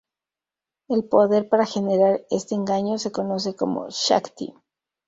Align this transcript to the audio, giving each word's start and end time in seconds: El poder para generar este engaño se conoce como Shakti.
El 0.89 1.03
poder 1.03 1.47
para 1.47 1.67
generar 1.67 2.25
este 2.31 2.55
engaño 2.55 2.97
se 2.97 3.11
conoce 3.11 3.55
como 3.55 3.87
Shakti. 3.91 4.51